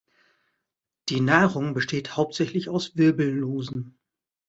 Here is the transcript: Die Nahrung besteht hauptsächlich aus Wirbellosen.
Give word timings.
Die 1.09 1.19
Nahrung 1.21 1.75
besteht 1.75 2.15
hauptsächlich 2.17 2.69
aus 2.69 2.95
Wirbellosen. 2.97 3.99